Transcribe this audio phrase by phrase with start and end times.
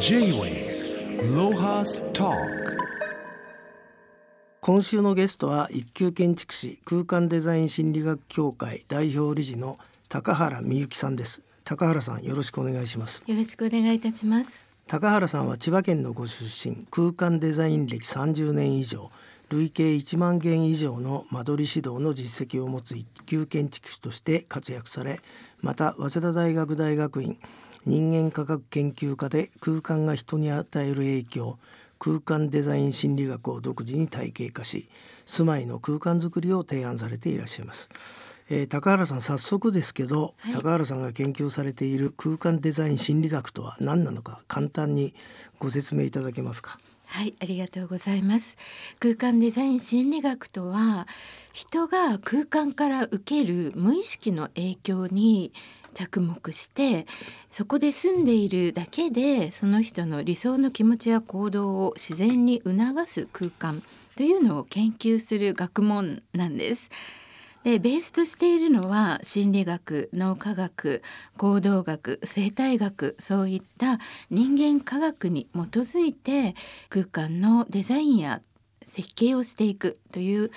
[0.00, 2.32] J-Way ロハスト
[4.60, 11.42] 今週のゲストは一級建築士空間デザイン心理学協会代表理事の高原美幸さんです。
[11.64, 13.24] 高原さんよろしくお願いします。
[13.26, 14.64] よろしくお願いいたします。
[14.86, 19.10] 高原さんは千葉県のご出身空間デザイン歴30年以上
[19.50, 25.20] 累計1万件以上の間取り指導の実績を持つ一級建築士として活躍され
[25.60, 27.38] また早稲田大学大学院
[27.86, 31.58] 人間科学研究科で空間が人に与える影響
[31.98, 34.88] 空間デザイン心理学を独自に体系化し
[35.26, 37.88] 住まいの空間づくりを提案されていらっしゃいます。
[38.50, 45.14] えー、高原さん早速ですけど、はい、高原さんが研究されている空間デザイン心理学とは何なのか簡単に
[45.58, 46.78] ご説明いただけますか？
[47.04, 48.56] はい、ありがとうございます。
[49.00, 51.06] 空間デザイン心理学とは
[51.52, 55.52] 人が空間から受ける無意識の影響に
[55.94, 57.06] 着目して
[57.50, 63.82] そこで住んでいるだけでその人の理想の気持ちや行動を自然に促す空間
[64.16, 66.90] というのを研究する学問なんです。
[67.64, 71.02] でベースとしているのは心理学脳科学
[71.36, 73.98] 行動学生態学そういった
[74.30, 76.54] 人間科学に基づいて
[76.88, 78.42] 空間のデザインや
[78.86, 80.54] 設計をしていくという考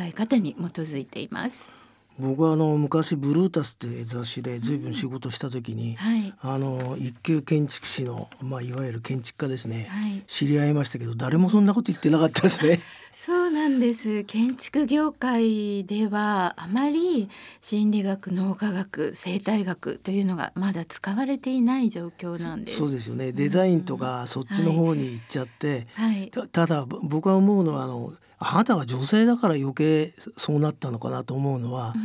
[0.00, 1.81] え方に基づいています。
[2.18, 12.80] 僕はあの昔ブルータスって雑誌で随分仕事した時に、うんはい、あの一級建築士の、まあ、いわゆる建築家ですね、はい、知り合いましたけど誰もそんなこと言ってなかったですね。
[13.14, 14.24] そうなんです。
[14.24, 17.28] 建築業界ではあまり
[17.60, 22.78] 心理学脳科学生態学というのがまだ使われていない状況なんです。
[22.78, 23.30] そうですよね。
[23.30, 28.12] デザインとかそっちの方に行っちゃって、はい、たただ僕は思うのはあの
[28.44, 31.98] あなたが女性だから余計そうなったのかなと思うのは、う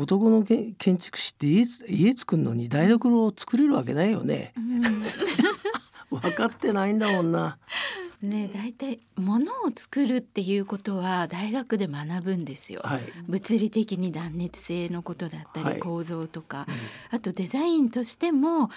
[0.00, 4.52] ん、男の建築士って家家作るのに台所を作れるわけないよね。
[4.56, 4.80] うん、
[6.20, 7.58] 分かってないんだもんな。
[8.22, 18.70] ね大体物を作るっていうことは大学で学ぶんですよ、はい、物理的に断熱性のことだったり構造とか、はいうん、あとデザインとしても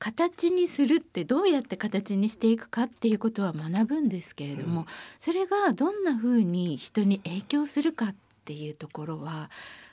[0.00, 4.86] 形にするってどうやって形にしていくかっていうことは学ぶんですけれども、うん、
[5.20, 8.14] それがどんなふうに人に影響するかっ
[8.46, 9.50] ていうところは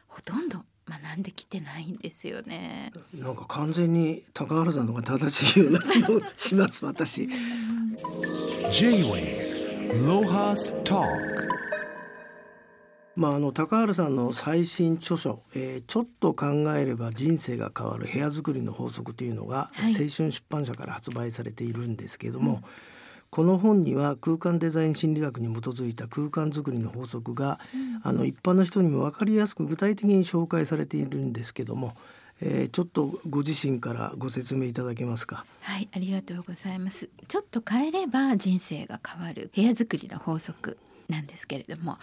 [0.07, 2.93] ほとんど学んできてないんですよね。
[3.13, 7.27] なんか完全に高原さんのが正しいような気もします私。
[8.71, 11.03] J-Way ロハスト
[13.17, 16.45] まあ、あの高原さんの最新著書、えー「ちょっと考
[16.75, 22.61] えれば人生が変わる部屋作りの法則」というのが、青春出版社から発売されているんですけれども、うん、
[23.31, 31.97] この本には空間デザイン心理学に基づいた空間づくりの法則が、うん、あの一般の人にも分かりやすく具体的に紹介されているんですけども、
[32.39, 35.43] えー、ちょっとご自身からご説明いただけますか？
[35.61, 37.09] はい、ありがとうございます。
[37.27, 40.77] ちょっと変えれば人生が変わる部屋作りの法則
[41.09, 41.97] なんですけれども。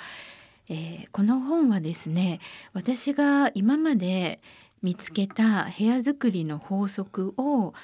[0.68, 2.40] えー、この本はですね
[2.72, 4.40] 私が今まで
[4.82, 7.74] 見つけた部屋作りの法則を、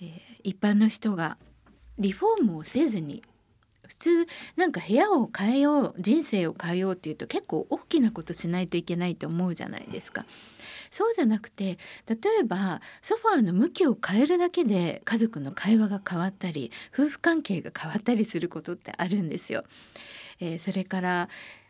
[0.00, 0.10] えー、
[0.44, 1.36] 一般の人が
[1.98, 3.22] リフォームをせずに
[3.86, 10.24] 普通なんか部屋を変えよう人生を変えようっていうと結構大きなことしないといけないと思うじゃないですか。
[10.90, 19.64] そうじゃなくて例えばソファーの向きを変えるだけで家族の会話が変わったり夫婦関係が変わったりすることってあるんですよ。
[20.40, 21.28] えー、それから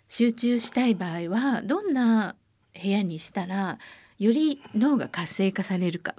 [0.09, 2.35] 集中したい場合はどんな
[2.81, 3.79] 部屋にしたら
[4.19, 6.15] より脳が活性化されるか、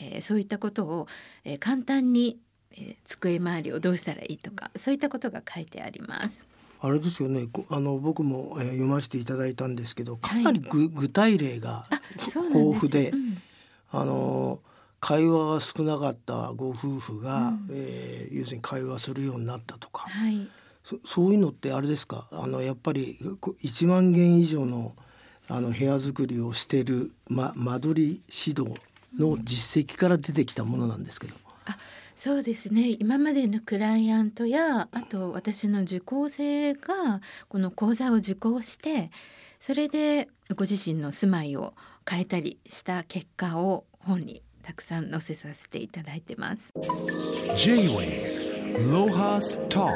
[0.00, 1.06] えー、そういったことを、
[1.44, 2.38] えー、簡単に、
[2.72, 6.44] えー、机周りをどうしたらいいとかそういったことが書いてあります。
[6.80, 7.48] あれですよね。
[7.70, 11.86] あの僕も、えー、読ませていただいたんですけどかなりぐ、はい、具体例が
[12.26, 13.42] 豊富で、うん、
[13.90, 14.60] あの
[15.00, 20.08] 会話が少なかったご夫婦が、うん、えー、要するに会話するようになったとか。
[20.08, 20.48] はい
[20.84, 22.28] そそういうのってあれですか？
[22.30, 24.94] あのやっぱり1万件以上の
[25.48, 28.80] あの部屋作りをしている、ま、間取り指導
[29.18, 31.34] の実績から出てきたものなんですけど。
[31.66, 31.76] あ
[32.16, 39.10] そうですね今までのクライアントやあと私の受講生がこの講座を受講して
[39.60, 41.74] それでご自身の住まいを
[42.08, 46.72] 変えたりした結果を本にたくさん載せさせていただいてます。
[47.58, 49.88] J-Way ロハスト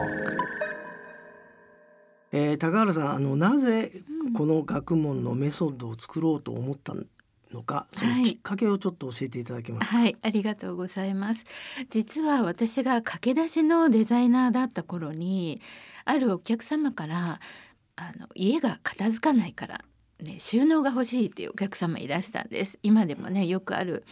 [2.33, 3.91] えー、高原さんあのなぜ
[4.37, 6.95] この学問のメソッドを作ろうと思った
[7.53, 11.47] のか、そのきっかけをちょっと教えていただけますか、はい、はい、ありがとうございます。
[11.91, 15.61] 実は私が駆け出しのデザイナーだった頃に
[16.05, 17.41] あるお客様から
[17.97, 19.81] あの家が片付かないから
[20.21, 22.79] ね、収納が欲しいっていうお客様いらしたんです。
[22.83, 24.05] 今でもねよくある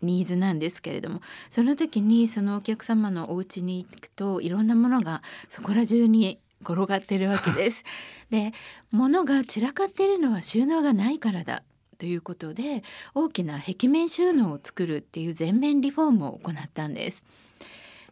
[0.00, 1.20] ニーズなんですけれども
[1.50, 7.84] その時にそのお客様のお家に行くといろんなものがそこら中に転がってるわけです。
[8.30, 8.52] で
[8.90, 11.62] 物が散らかっているのは収納がないからだ
[11.98, 12.82] ということで
[13.14, 17.24] 大きな壁面収納を作るっていう全面リフォームを行ったんです。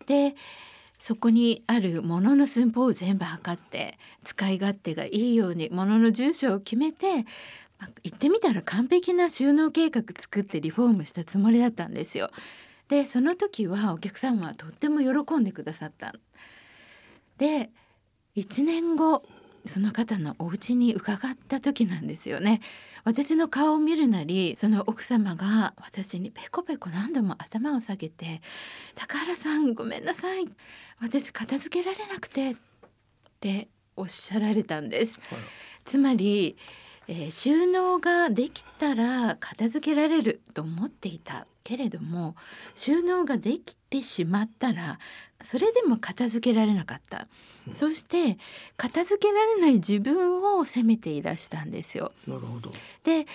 [0.06, 0.35] で
[0.99, 7.25] そこにあるものの寸法を全部測って使い勝手がいいようにものの住所を決めて
[8.02, 12.31] 言ってみたら完璧な収納計画作ってリフォームしたつもりだったんですよ。
[12.88, 16.14] でその時はお客さんはとっても喜んでくださった。
[17.38, 17.70] で
[18.37, 19.23] 1年後
[19.67, 22.61] その方のお家に伺った時なんですよね。
[23.05, 28.41] 私の顔を見るなりその奥様が私にペコペコ何度も頭を下げて
[28.94, 30.49] 「高原さんごめんなさい。
[31.00, 32.56] 私片付けられなくて」っ
[33.41, 35.21] ておっしゃられたんです。
[35.31, 35.38] はい、
[35.85, 36.56] つまり
[37.12, 42.37] えー、収納ができたら片付けられると思っていたけれども
[42.77, 45.01] 収納ができてしまったら
[45.43, 47.27] それでも片付けられなかった、
[47.67, 48.39] うん、そして
[48.77, 52.12] 片付けられない自分を責めていらしたんですよ。
[52.29, 52.73] なるほど
[53.03, 53.27] で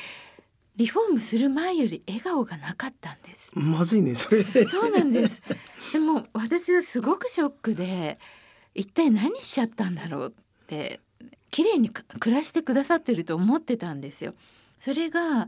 [0.77, 3.51] リフォームする前より笑顔がなかったんです。
[3.55, 4.43] まずいねそれ。
[4.43, 5.41] そうなんです。
[5.93, 8.17] でも私はすごくショックで
[8.73, 10.99] 一体何しちゃったんだろうって
[11.55, 14.33] 綺麗に暮らしてくださってると思ってたんですよ。
[14.77, 15.47] それが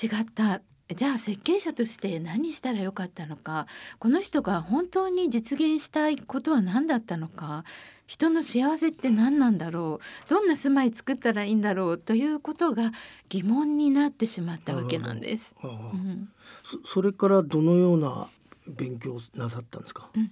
[0.00, 0.62] 違った。
[0.94, 3.66] じゃあ設計者として何したらよかったのか。
[3.98, 7.64] この人が本当に実現したいことは何だったのか。
[8.06, 10.30] 人の幸せって何なんだろう。
[10.30, 12.92] どんな住まい作ったらいいんだろうということが
[13.28, 15.52] 疑問になってしまったわけなんです。
[15.64, 16.28] うん、
[16.84, 18.28] それからどのような
[18.68, 20.30] 勉強なさったんですか、うん、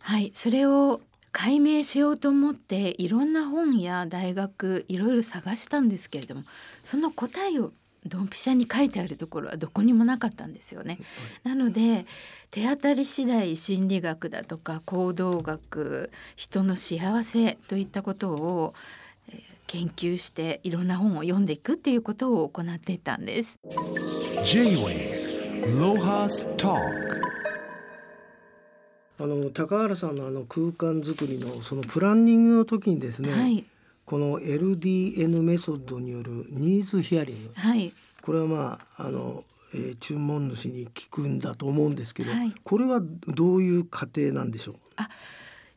[0.00, 0.30] はい。
[0.34, 1.00] それを
[1.32, 6.44] 解明しようと思っていろんな本や大学いろいろ探したんですけれども
[6.84, 7.72] その答えを
[8.06, 10.98] ドンピシャに書いてあるところはどこにもなかったんですよね。
[11.44, 12.04] なので
[12.50, 18.74] 手当たり次第心理学だとか行動学人の幸せといったことを
[19.68, 23.58] 研究していろんな本を読んでいくっていうことを行っていたんです。
[24.44, 26.74] J-Way ロハスタ
[29.22, 33.64] あの高原さんのあの空間づくりのそのプランニングの時にですね、はい、
[34.04, 44.74] この LDN メソッドによるニーズヒアリング、はい、これはまああの、えー、注文主に聞くんだと思うんですけど、はい、これはどういう過程なんでしょう？
[44.96, 45.08] あ、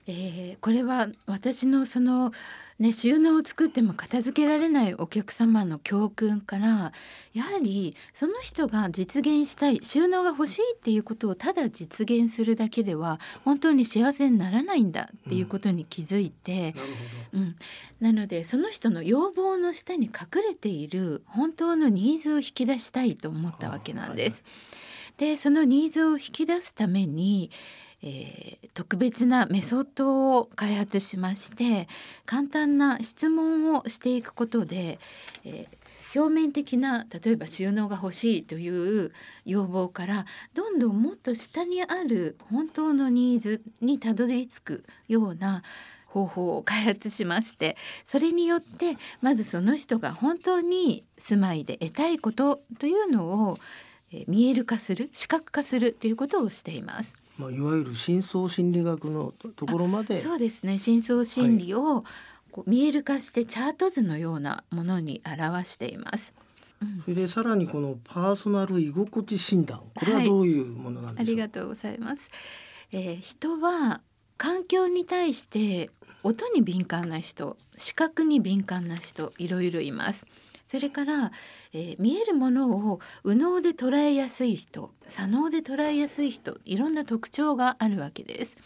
[0.07, 2.31] えー、これは私のその
[2.77, 6.91] ね、収納を作っても片付けられないお客様の教訓から
[7.33, 16.75] やはりその人が実現したい収納が欲しいっていうことをただ実現するだけでは本当に幸せにならないんだっていうことに気づいて、
[17.31, 17.55] うん、うん、
[18.01, 24.43] なのでその人の要望の下に隠れている本当のニーズを引き出したいと思ったわけなんです。
[25.17, 27.49] でそのニーズを引き出すために
[28.05, 31.87] えー、特別なメソッドを開発しまして
[32.25, 34.99] 簡単な質問をしていくことで、
[35.43, 39.11] えー、表面的な例えば収納が欲しいという
[39.43, 45.63] 要望からどんどんもっと下にある本当のニーズにたどり着くような
[46.05, 47.75] 方法を開発しまして
[48.07, 53.57] それによってまずその人が本当に住まいで得たいことというのを
[54.27, 57.24] 見える化する視覚化するということをしています。
[57.37, 60.21] まあ、いわゆる深層心理学のところまで。
[60.21, 60.79] そうですね。
[60.79, 62.03] 深層心理を
[62.51, 66.33] こう見える化してチャート図のようなものに表しています。
[67.03, 72.29] それでさらにこのパーソナル居心地診断これはどういうものなんでしょう、はい、ありがとうございます、
[72.91, 74.01] えー、人は
[74.37, 75.89] 環境に対して
[76.23, 80.25] 音に敏感な人視覚に敏感な人いろいろいます
[80.67, 81.31] それから、
[81.73, 88.57] えー、見えるものを右脳で捉えやすい人左脳で捉えやすい人いろんな特徴があるわけです。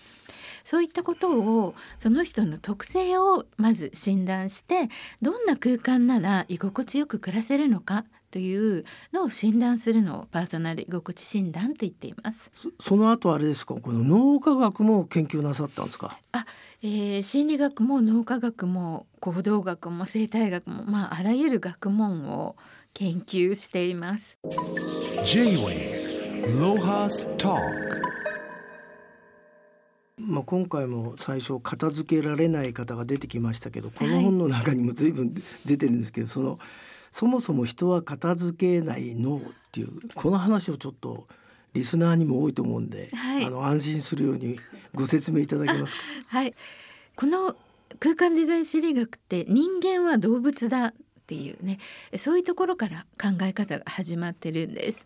[0.64, 4.90] そういったことをその人の特性をまず診断して
[5.22, 12.52] どんな空間なら居心地よく暮らせるのかというのを診断するのをパーソナル居心地診断と言っています。
[12.80, 13.76] その後あれですか？
[13.76, 16.18] この脳科学も研究なさったんですか？
[16.32, 16.46] あ
[16.82, 22.56] えー、心理学も脳科学も行動学も生態学も、まあ、あらゆる学問を
[22.94, 24.38] 研究しています。
[30.22, 35.34] まあ、今回も最初片付けられない方が出てきましたけどこの本の中にも随分
[35.66, 36.60] 出てるんですけど、はい、その
[37.12, 39.40] そもそも人は片付けない脳っ
[39.72, 41.28] ていうこの話をちょっと
[41.74, 44.60] リスナーにも多いと思うんで、はい、あの安心するように
[44.94, 46.02] ご説明いただけますか？
[46.28, 46.54] はい、
[47.16, 47.56] この
[48.00, 50.94] 空間デザイン心理学って人間は動物だっ
[51.28, 51.78] ていうね
[52.18, 55.06] そういうところから考え方が始まってるんです。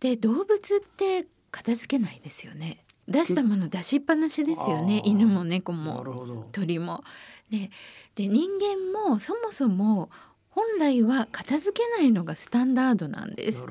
[0.00, 0.58] で動物っ
[0.96, 2.84] て片付けないですよね。
[3.08, 5.02] 出したもの出しっぱなしですよね。
[5.04, 7.02] 犬も猫なも鳥も。
[7.50, 7.70] で
[8.14, 10.10] で人間もそもそも
[10.54, 13.62] 本来は片付けないのがスタンダードなんです。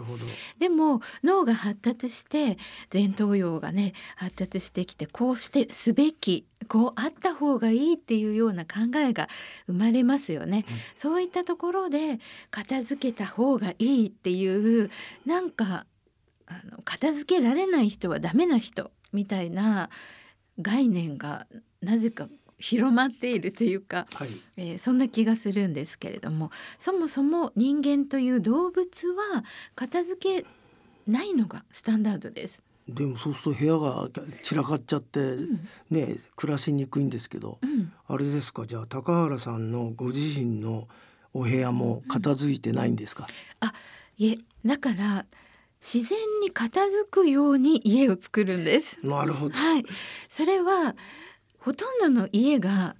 [0.60, 2.58] でも脳が発達して
[2.92, 9.30] 前頭葉がね発達してきてこうしてすべきこうあった方がいいっていうような考えが
[9.68, 10.66] 生まれますよね。
[10.68, 10.76] うん。
[10.96, 12.20] そういったところで
[12.50, 14.90] 片付けた方がいいっていう
[15.26, 15.86] なんか
[16.48, 19.90] あの片付けられない人はダメな人みたいな
[20.60, 21.46] 概念が
[21.82, 22.28] なぜか
[22.62, 24.30] 広まっているというか、はい。
[24.58, 29.44] えーそんな気がするんですけれどもそもそも人間という動物は
[29.76, 30.46] 片付け
[31.08, 32.62] ないのがスタンダードです。
[32.88, 34.10] でもそうすると部屋が
[34.44, 35.68] 散らかっちゃって、うん。
[35.90, 37.92] ね暮らしにくいんですけど、うん。
[38.08, 38.66] あれですか？
[38.66, 40.88] じゃあ高原さんのご自身の
[41.34, 43.26] お部屋も片付いてないんですか、
[44.18, 45.26] いえだから
[45.80, 49.00] 自然に片付くように家を作るんです。
[49.06, 49.56] なるほど。
[49.56, 49.86] はい、
[50.28, 50.96] それは
[51.62, 52.96] ほとんどの家が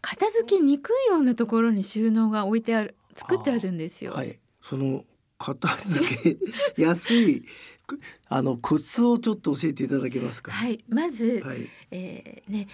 [0.00, 4.12] 片付けにくいようなところに収納が置いてある作ってあるんですよ。
[4.12, 5.04] はいその
[5.38, 6.36] 片付
[6.76, 7.42] けやすい
[8.28, 10.52] あのコツをちょっと教えていただけますか？
[10.52, 12.68] はい、まず、はいえーね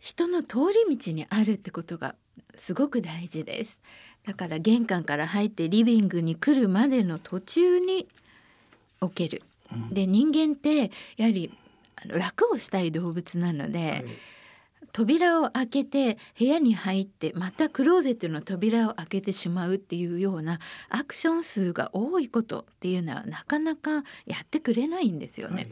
[0.00, 0.56] 人の通
[0.88, 2.14] り道にあるってことが
[2.56, 3.78] すごく大事です。
[4.26, 8.08] だから玄関から入ってリビングに来るまでの途中に
[9.00, 9.42] 置ける。
[9.72, 11.52] うんで人間ってやはり
[11.96, 14.04] あの楽をしたい動物なので、はい
[14.92, 25.68] 扉を開けて部屋に入ってまたクローゼットの扉を開けてしまうっていうようなアクション数が多いことっていうのはなかなかやってくれないんですよね。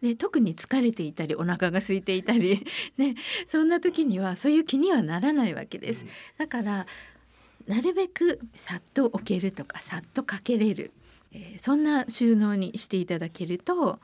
[0.00, 2.64] で特に疲れていたりお腹が空いていたり、
[2.98, 3.14] ね、
[3.48, 6.04] そんな時にはそういう気にはならないわけです。
[6.36, 6.86] だから
[7.66, 10.92] なるべくさっと置けるとかさっとかけれる、
[11.32, 13.98] えーそんな収納にしていただけると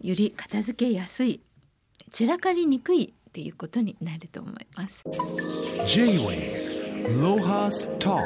[0.00, 1.40] より片付けやすい
[2.12, 5.02] 散らかりにくいっていうことになると思います。
[5.88, 8.22] J-Way Lohas Talk.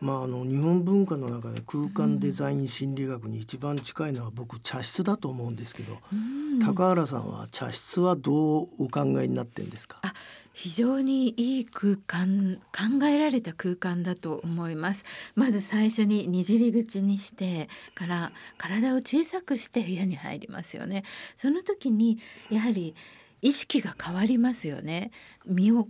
[0.00, 6.16] まああの日本文化の中で空間デザイン心理学に一番近いのは僕茶室だと思うんですけど、う
[6.56, 6.60] ん。
[6.60, 10.00] 高原さんは茶室はどうお考えになってんですか？
[10.02, 10.12] あ
[10.54, 15.04] 非常にいい空間考えられた空間だと思います。
[15.34, 21.02] まず最初ににじり口にしてから体を小さくして部屋に入りますよね。
[21.36, 22.18] その時に
[22.50, 22.94] やはり
[23.42, 25.10] 意識が変わりますよね。
[25.44, 25.88] 身を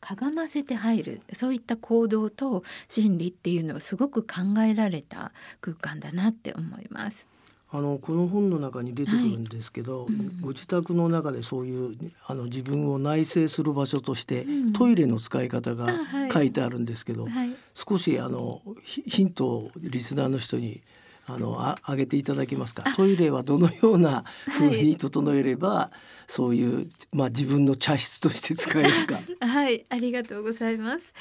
[0.00, 7.31] かがませて入るそういった行動と心理っていうのをすごく考えられた空間だなって思います。
[7.74, 10.12] あのこの本の中に出てくるんですけど、い。
[10.12, 14.72] うんご自宅の中でそういうあの自分を内省する場所として、うん。
[14.72, 15.88] トイレの使い方が
[16.30, 17.56] 書いてあるんですけど、はい。
[17.74, 20.82] 少しあのヒヒントをリスナーの人に
[21.26, 22.84] あのああげていただけますか？
[22.94, 25.90] トイレはどのような風に整えれば、
[26.26, 29.20] そういう、まあ、自分の茶室として使えるか。
[29.46, 31.14] はい、ありがとうございます。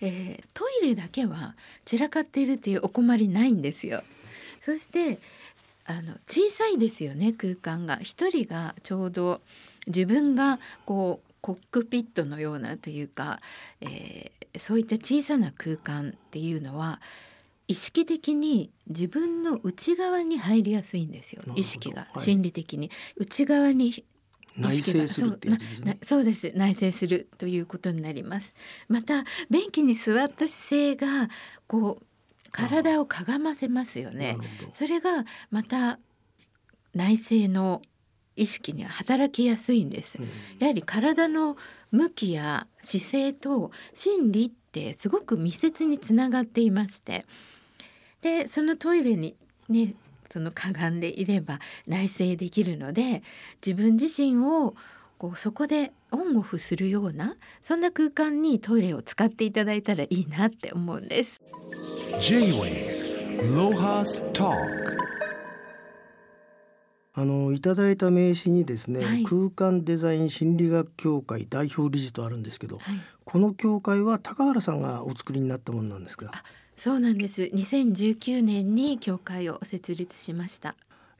[0.00, 4.02] えートイレだけは散らかっているっていうお困りないんですよ。
[4.62, 5.18] そして
[5.90, 7.98] あの小さいですよね空間が。
[8.02, 9.40] 一人がちょうど
[9.86, 13.40] 自分がこうコックピットのようなというか、
[13.80, 17.00] えーそういった小さな空間っていうのは
[17.68, 22.20] 意識的に自分の内側に入りやすいんですよ意識がはい。
[22.20, 22.90] 心理的に。
[23.16, 24.04] 内側に
[24.58, 25.38] 内意識する。
[26.04, 26.52] そうです。
[26.56, 28.56] 内省するということになります。
[28.88, 31.28] また便器に座った姿勢が
[31.68, 32.04] こう
[32.50, 34.36] 体をかがませますよね。
[34.74, 35.98] それがまた
[36.94, 37.82] 内省の
[38.36, 40.18] 意識には働きやすいんです。
[40.18, 40.28] うん。
[40.58, 41.56] やはり体の
[41.90, 47.26] 向きや姿勢と心理ってすごく密接につながっていまして。
[48.22, 49.36] でそのトイレに
[49.68, 49.94] ね
[50.30, 53.22] そのかがんでいれば内省できるので
[53.64, 54.74] 自分自身を
[55.18, 61.40] こうそこでオンオフするようなそんな空間にトイレを使っていただいたらいいなって思うんです。
[62.18, 64.56] J-Way Lohas Talk
[67.14, 76.30] あのいただいた名刺にですね、はい空間デザイン心理学協会代表理事とあるんですけど、はい、この協会は高原さんがお作りになったものなんですか。
[76.76, 77.42] そうなんです。
[77.42, 80.74] 2019年に協会を設立しました。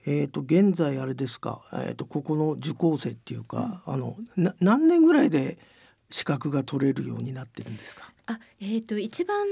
[0.06, 1.60] えっ、と現在あれですか。
[1.86, 5.58] えっ、とここの受講生っていうか、あのな何年ぐらいで
[6.10, 8.12] 資格が取れるようになってるんですか？
[8.26, 9.46] あ、えっ、と一番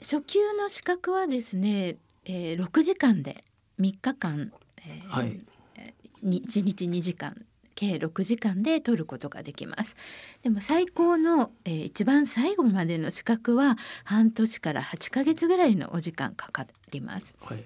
[0.00, 3.42] 初級の資格はですね、えー、6時間で
[3.80, 4.52] 3日間、
[4.86, 5.40] えーはい。
[6.22, 7.44] に1日2時間
[7.74, 9.96] 計6時間で取ることができます
[10.42, 17.64] でも最高の、えー一番最後までの資格は半年から8ヶ月ぐらいのお時間かかりますはい。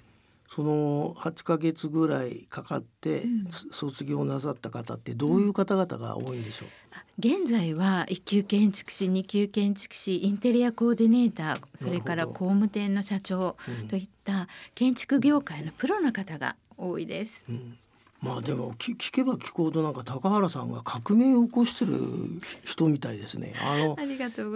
[0.49, 3.25] その8ヶ月ぐらいかかって、
[3.73, 6.69] 卒業なさった方ってどういう方々が多いんでしょう、
[7.19, 13.89] 現在は一級建築士二級建築士インテリアコーディネーターそれから工務店の社長うん。
[13.89, 17.43] といった建築業界のプロの方が多いです。
[17.49, 17.79] うん。
[18.21, 21.93] まあでもき聞けば聞くほどなんか高原さんが革命を起こしてる
[22.65, 23.53] 人みたいですね。
[23.63, 23.97] あの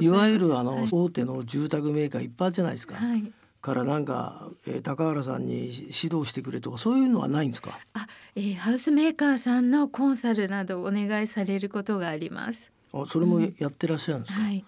[0.01, 2.97] いわゆるあの、はい大手の住宅メーカーいっぱいじゃないですか。
[2.97, 7.79] はいからなんか、えー高原さんに指導してくれとかそういうのはないんですか？
[7.93, 12.71] あ、えーハウスメーカーさんのコンサルなどお願いされることがあります。
[12.93, 14.41] あそれもやってらっしゃるんですか？
[14.41, 14.65] はい、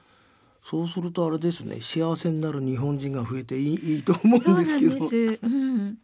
[0.62, 5.08] そうするとあれですね幸せになる日本人が増えていいいいと思そううんですけど。
[5.08, 5.38] です。
[5.42, 5.98] うん。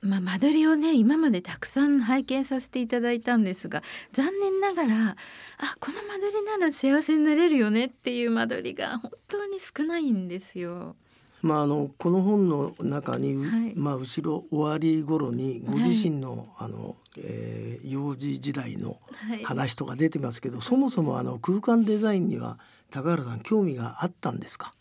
[0.00, 5.16] まあ間取りをね今までたくさん拝見させていただいたんですが残念ながら
[5.58, 10.96] あこの間取りなら幸せになれるよねっていう間取りが本当に少ないんですよ。
[11.42, 19.44] まああのこの本の中に、うはいまあ後ろ終わり頃にご自身の、あの、えー幼児時代のはい。
[19.44, 22.58] 話とか出てますけど、そもそもあの空間デザインには
[22.90, 24.72] 高原さん興味があったんですか？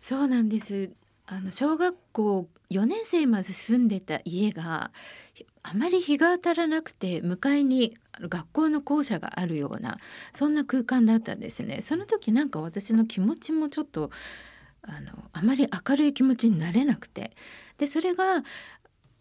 [0.00, 0.90] そうなんです。
[1.26, 4.90] あの小学校4年生まで住んでた家が
[5.62, 9.98] あまり日が当たらなくて向かいに学校の校舎があるような
[10.34, 11.82] そんな空間だったんですね。
[11.86, 14.10] その時なんか私の気持ちもちょっと
[14.86, 17.32] あのあまり明るい気持ちになれなくて
[17.78, 18.42] でそれが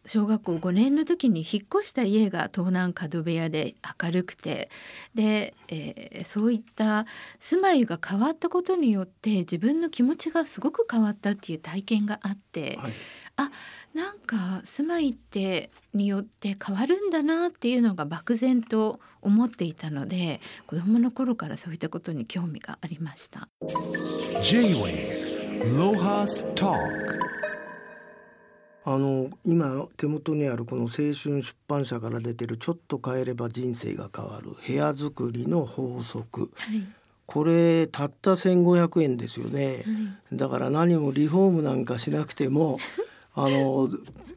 [0.05, 4.69] 小学校5年の時に引っ越した家が東南角部屋で明るくて
[5.15, 7.05] で、えーそういった
[7.39, 12.91] 住まいが変わったことによって自分の気持ちがすごく変わったっていう体験があって、はい。
[13.93, 23.47] なんか住まいってによって変わるんだなっていうのが漠然と思っていたので子供の頃からそういったことに興味がありました。
[24.43, 25.12] J-Way
[28.85, 36.51] あの今手元にあるこの青春出版社から出てる「ちょっと変えれば人生が変わる部屋作りの法則。
[36.55, 36.83] はい、」
[37.25, 39.85] これたった1,500円ですよね。
[40.33, 42.77] だから何もリフォームなんかしなくても
[43.33, 43.89] あの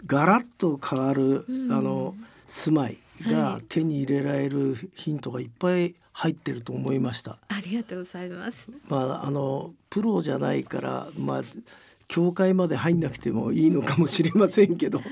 [0.07, 2.15] ガラッと変わる、うんあの
[2.47, 2.97] 住まい
[3.29, 3.65] がはい。
[3.69, 7.37] 手に入れられるヒントがいっぱい入ってると思いました。
[7.49, 8.71] ありがとうございます。
[8.89, 11.43] まああのプロじゃないからまあ
[12.09, 15.03] 教会まで入んなくてもいいのかもしれませんけど、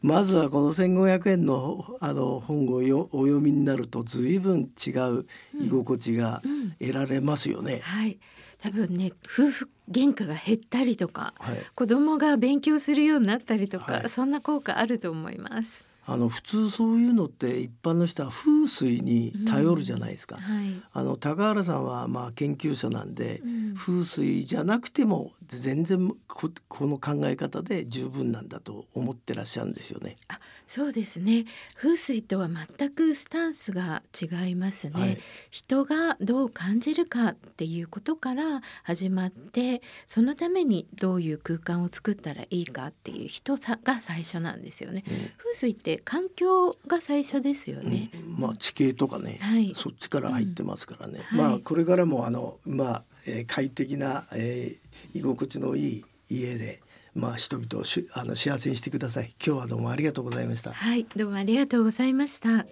[0.00, 5.26] まずはこの1,500円のあの本をよお読みになると随分違う
[5.60, 7.80] 居心地がうん得られますよね。
[7.82, 8.18] はい、
[8.62, 15.89] 多分ね夫婦喧嘩が減ったりとかはい、子供が勉強するようになったりとか、はいそんな効果あると思います。
[16.06, 20.36] あの普通そういうのって一般の人は風水に頼るじゃないですか。
[20.36, 23.60] はい、あの高原さんはまあ研究者なんで、うん。
[23.74, 30.16] 風水じゃなくても全然ここの考え方で十分なんだと思ってらっしゃるんですよね。
[30.28, 31.46] あそうですね。
[31.74, 35.18] 風水とは全くスタンスが違いますね、はい。
[35.50, 45.02] 人がどう感じるかっていうことから始まってそのためにどういう空間を作ったらいいかっていう人さが最初なんですよね、
[45.38, 51.20] 風水って環境が最初ですよね、うんまあ地形とかね、はいそっちから入ってますからね。
[51.32, 56.80] うんはいまあこれからもあのまあ、えー快適な、えー居心地のいい家で。
[57.12, 59.34] まあ人々をしあの幸せにしてください。
[59.44, 60.72] 今日はどうもありがとうございました。
[60.72, 62.64] はいどうもありがとうございました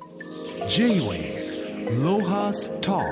[0.69, 3.03] J-Way Lohas Talk